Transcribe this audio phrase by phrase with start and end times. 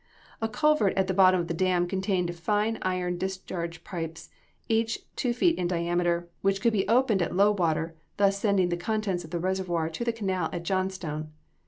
[0.41, 4.31] A culvert at the bottom of the dam contained fine iron discharge pipes,
[4.67, 8.77] each two feet in diameter, which could be opened at low water thus sending the
[8.77, 11.31] contents of the reservoir to the canal at Johnstown.